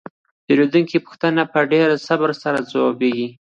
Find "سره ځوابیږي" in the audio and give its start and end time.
2.43-3.27